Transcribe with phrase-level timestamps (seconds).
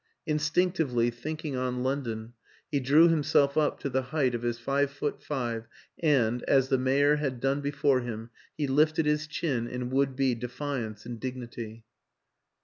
[0.27, 2.33] Instinc tively, thinking on London,
[2.71, 5.67] he drew himself up to the height of his five foot five
[6.01, 10.33] and as the mayor had done before him he lifted his chin in would be
[10.33, 11.85] defiance and dignity.